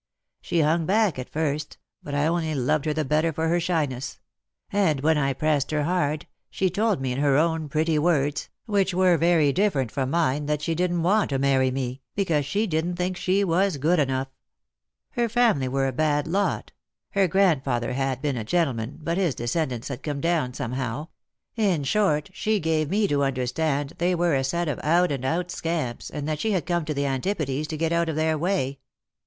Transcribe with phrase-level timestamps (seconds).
[0.41, 4.19] She hung back at first, but I only loved her the better for her shyness;
[4.71, 6.25] and when I pressed her hard,
[6.59, 10.63] ahe told me in her own pretty words, which were very different from mine, that
[10.63, 14.29] she didn't want to marry me, because she didn't think she was good enough;
[15.11, 16.71] her family were a bad lot;
[17.11, 19.35] her grandfather had been a gentleman, but hi 3 12 Lost for Love.
[19.69, 21.07] descendants had come down somehow;
[21.55, 25.51] in short, she gave me to understand they were a set of out and out
[25.51, 28.79] scamps, and that she had come to the Antipodes to get out of their way.